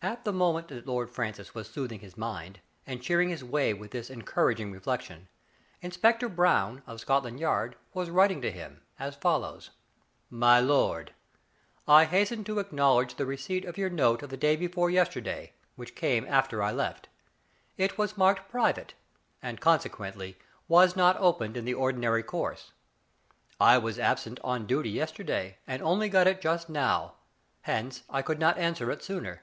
*' 0.00 0.02
At 0.10 0.24
the 0.24 0.32
moment 0.32 0.68
that 0.68 0.86
Lord 0.86 1.10
Francis 1.10 1.54
was 1.54 1.68
soothing 1.68 2.00
his 2.00 2.16
mind, 2.16 2.60
and 2.86 3.02
cheering 3.02 3.28
his 3.28 3.44
way 3.44 3.74
with 3.74 3.90
this 3.90 4.10
en 4.10 4.22
couraging 4.22 4.72
reflection. 4.72 5.28
Inspector 5.82 6.26
Brown, 6.30 6.82
of 6.86 7.00
Scot 7.02 7.24
land 7.24 7.38
Yard, 7.38 7.76
was 7.92 8.08
writing 8.08 8.40
to 8.40 8.50
him, 8.50 8.80
as 8.98 9.14
follows: 9.14 9.68
My 10.30 10.58
Lord: 10.58 11.12
I 11.86 12.06
hasten 12.06 12.44
to 12.44 12.60
acknowledge 12.60 13.16
the 13.16 13.26
receipt 13.26 13.66
of 13.66 13.76
your 13.76 13.90
note 13.90 14.22
of 14.22 14.30
the 14.30 14.38
day 14.38 14.56
be 14.56 14.68
fore 14.68 14.88
yesterday, 14.88 15.52
which 15.76 15.94
came 15.94 16.24
after 16.26 16.62
I 16.62 16.72
left. 16.72 17.10
It 17.76 17.98
was 17.98 18.16
marked" 18.16 18.48
pri 18.50 18.72
vate," 18.72 18.94
and, 19.42 19.60
consequently, 19.60 20.38
was 20.66 20.96
not 20.96 21.18
opened 21.18 21.58
in 21.58 21.66
the 21.66 21.74
ordinary 21.74 22.22
course. 22.22 22.72
I 23.60 23.76
was 23.76 23.98
absent 23.98 24.40
on 24.42 24.66
duty 24.66 24.88
yesterday, 24.88 25.58
and 25.66 25.82
only 25.82 26.08
got 26.08 26.26
it 26.26 26.40
just 26.40 26.70
now. 26.70 27.16
Hence 27.60 28.02
I 28.08 28.22
could 28.22 28.38
not 28.38 28.56
answer 28.56 28.90
it 28.90 29.04
sooner. 29.04 29.42